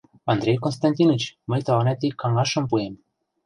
[0.31, 2.93] Андрей Константиныч, мый тыланет ик каҥашым пуэм.